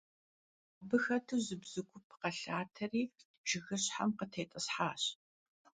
[0.81, 3.03] Abı xetu zı bzu gup khelhateri
[3.47, 5.03] jjıgışhem khıtêt'ıshaş.